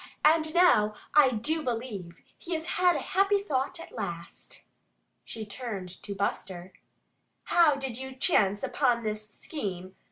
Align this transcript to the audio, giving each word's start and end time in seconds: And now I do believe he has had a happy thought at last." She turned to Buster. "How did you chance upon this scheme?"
And 0.25 0.55
now 0.55 0.95
I 1.13 1.29
do 1.29 1.61
believe 1.61 2.15
he 2.35 2.55
has 2.55 2.65
had 2.65 2.95
a 2.95 3.01
happy 3.13 3.37
thought 3.39 3.79
at 3.79 3.91
last." 3.91 4.63
She 5.23 5.45
turned 5.45 6.01
to 6.01 6.15
Buster. 6.15 6.73
"How 7.43 7.75
did 7.75 7.99
you 7.99 8.15
chance 8.15 8.63
upon 8.63 9.03
this 9.03 9.29
scheme?" 9.29 9.93